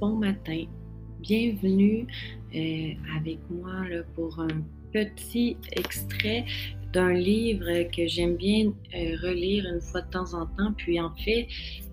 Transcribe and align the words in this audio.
bon 0.00 0.16
matin. 0.16 0.64
Bienvenue 1.20 2.06
euh, 2.54 2.92
avec 3.18 3.38
moi 3.50 3.82
pour 4.14 4.40
un 4.40 4.62
petit 4.92 5.58
extrait 5.72 6.46
d'un 6.94 7.12
livre 7.12 7.82
que 7.94 8.06
j'aime 8.06 8.36
bien 8.36 8.68
euh, 8.68 9.16
relire 9.22 9.66
une 9.66 9.80
fois 9.82 10.00
de 10.00 10.10
temps 10.10 10.32
en 10.32 10.46
temps. 10.46 10.72
Puis 10.78 10.98
en 10.98 11.14
fait, 11.16 11.46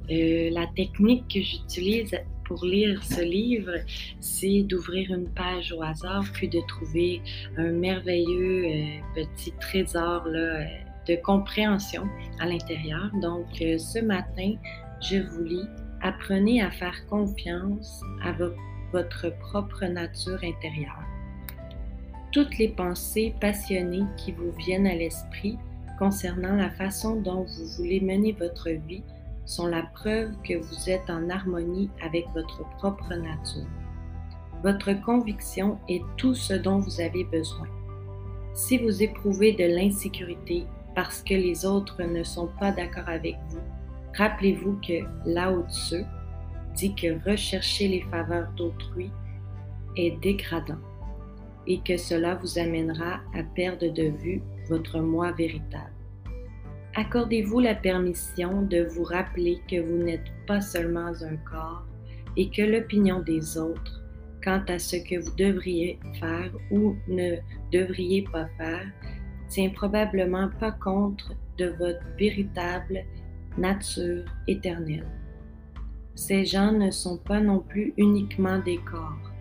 euh, 0.09 0.49
la 0.51 0.67
technique 0.67 1.25
que 1.27 1.41
j'utilise 1.41 2.17
pour 2.45 2.63
lire 2.63 3.03
ce 3.03 3.21
livre, 3.21 3.73
c'est 4.21 4.63
d'ouvrir 4.63 5.13
une 5.13 5.27
page 5.27 5.73
au 5.73 5.83
hasard, 5.83 6.23
puis 6.31 6.47
de 6.47 6.61
trouver 6.65 7.21
un 7.57 7.71
merveilleux 7.71 9.01
petit 9.15 9.51
trésor 9.59 10.23
de 10.29 11.15
compréhension 11.23 12.03
à 12.39 12.45
l'intérieur. 12.45 13.11
Donc 13.21 13.47
ce 13.57 13.99
matin, 13.99 14.53
je 15.01 15.17
vous 15.17 15.43
lis 15.43 15.67
Apprenez 16.01 16.61
à 16.61 16.71
faire 16.71 17.05
confiance 17.07 18.01
à 18.23 18.31
votre 18.91 19.29
propre 19.39 19.85
nature 19.85 20.39
intérieure. 20.43 21.03
Toutes 22.31 22.57
les 22.57 22.69
pensées 22.69 23.33
passionnées 23.41 24.05
qui 24.17 24.31
vous 24.31 24.51
viennent 24.51 24.87
à 24.87 24.95
l'esprit 24.95 25.57
concernant 25.97 26.55
la 26.55 26.69
façon 26.69 27.15
dont 27.15 27.43
vous 27.43 27.65
voulez 27.77 27.99
mener 27.99 28.33
votre 28.33 28.69
vie 28.69 29.03
sont 29.45 29.67
la 29.67 29.83
preuve 29.83 30.31
que 30.43 30.55
vous 30.55 30.89
êtes 30.89 31.09
en 31.09 31.29
harmonie 31.29 31.89
avec 32.03 32.27
votre 32.33 32.63
propre 32.77 33.15
nature. 33.15 33.65
Votre 34.63 34.93
conviction 35.01 35.79
est 35.87 36.03
tout 36.17 36.35
ce 36.35 36.53
dont 36.53 36.79
vous 36.79 37.01
avez 37.01 37.23
besoin. 37.23 37.67
Si 38.53 38.77
vous 38.77 39.01
éprouvez 39.01 39.53
de 39.53 39.63
l'insécurité 39.63 40.65
parce 40.95 41.21
que 41.21 41.33
les 41.33 41.65
autres 41.65 42.03
ne 42.03 42.23
sont 42.23 42.49
pas 42.59 42.71
d'accord 42.71 43.07
avec 43.07 43.35
vous, 43.49 43.61
Rappelez-vous 44.15 44.79
que 44.85 45.05
Lao 45.25 45.65
Tzu 45.69 46.03
dit 46.75 46.95
que 46.95 47.29
rechercher 47.29 47.87
les 47.87 48.01
faveurs 48.03 48.51
d'autrui 48.55 49.11
est 49.95 50.19
dégradant 50.21 50.79
et 51.65 51.79
que 51.81 51.97
cela 51.97 52.35
vous 52.35 52.57
amènera 52.57 53.19
à 53.35 53.43
perdre 53.55 53.91
de 53.91 54.09
vue 54.23 54.41
votre 54.69 54.99
moi 54.99 55.31
véritable. 55.31 55.91
Accordez-vous 56.95 57.59
la 57.59 57.75
permission 57.75 58.63
de 58.63 58.83
vous 58.83 59.03
rappeler 59.03 59.59
que 59.69 59.79
vous 59.79 60.03
n'êtes 60.03 60.31
pas 60.47 60.61
seulement 60.61 61.11
un 61.21 61.37
corps 61.49 61.85
et 62.35 62.49
que 62.49 62.61
l'opinion 62.61 63.19
des 63.21 63.57
autres 63.57 64.01
quant 64.43 64.63
à 64.67 64.79
ce 64.79 64.95
que 64.95 65.19
vous 65.19 65.35
devriez 65.35 65.99
faire 66.19 66.51
ou 66.71 66.95
ne 67.07 67.35
devriez 67.71 68.23
pas 68.31 68.47
faire 68.57 68.87
tient 69.49 69.69
probablement 69.69 70.49
pas 70.59 70.71
compte 70.71 71.23
de 71.57 71.67
votre 71.77 72.05
véritable 72.17 73.03
nature 73.57 74.25
éternelle. 74.47 75.07
Ces 76.15 76.45
gens 76.45 76.71
ne 76.71 76.91
sont 76.91 77.17
pas 77.17 77.39
non 77.39 77.59
plus 77.59 77.93
uniquement 77.97 78.59
des 78.59 78.77
corps, 78.77 79.31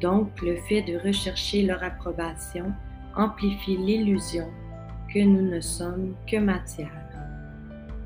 donc 0.00 0.40
le 0.42 0.56
fait 0.68 0.82
de 0.82 0.96
rechercher 0.96 1.62
leur 1.62 1.82
approbation 1.82 2.72
amplifie 3.16 3.76
l'illusion 3.76 4.48
que 5.12 5.18
nous 5.20 5.42
ne 5.42 5.60
sommes 5.60 6.14
que 6.30 6.36
matière. 6.36 6.90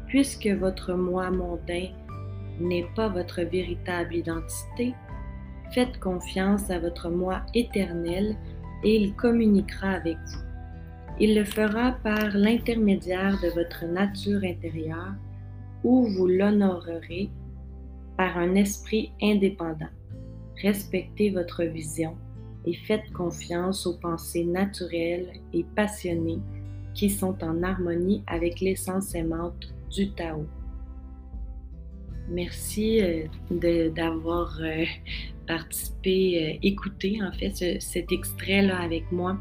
Puisque 0.06 0.46
votre 0.46 0.94
moi 0.94 1.30
mondain 1.30 1.88
n'est 2.60 2.86
pas 2.94 3.08
votre 3.08 3.42
véritable 3.42 4.14
identité, 4.14 4.94
faites 5.72 5.98
confiance 5.98 6.70
à 6.70 6.78
votre 6.78 7.10
moi 7.10 7.42
éternel 7.54 8.36
et 8.84 8.96
il 8.96 9.14
communiquera 9.14 9.90
avec 9.90 10.16
vous. 10.16 10.44
Il 11.20 11.34
le 11.36 11.44
fera 11.44 11.92
par 12.02 12.30
l'intermédiaire 12.34 13.38
de 13.42 13.48
votre 13.48 13.84
nature 13.86 14.40
intérieure 14.44 15.14
ou 15.84 16.06
vous 16.08 16.27
l'honorerez 16.27 17.30
par 18.16 18.38
un 18.38 18.54
esprit 18.54 19.12
indépendant. 19.22 19.91
Respectez 20.62 21.30
votre 21.30 21.64
vision 21.64 22.16
et 22.64 22.75
faites 22.75 23.12
confiance 23.12 23.86
aux 23.86 23.98
pensées 23.98 24.44
naturelles 24.44 25.28
et 25.53 25.64
passionnées 25.76 26.41
qui 26.94 27.10
sont 27.10 27.36
en 27.42 27.62
harmonie 27.62 28.22
avec 28.26 28.60
l'essence 28.60 29.14
aimante 29.14 29.75
du 29.91 30.12
Tao. 30.12 30.47
Merci 32.28 33.03
euh, 33.03 33.91
d'avoir 33.91 34.59
euh, 34.62 34.84
participé, 35.47 36.54
euh, 36.54 36.59
écouté 36.62 37.19
en 37.22 37.32
fait 37.32 37.80
cet 37.80 38.10
extrait-là 38.12 38.80
avec 38.80 39.10
moi 39.12 39.38